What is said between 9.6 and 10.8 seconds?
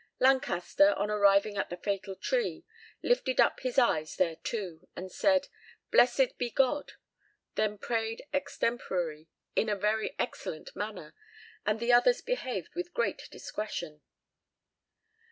a very excellent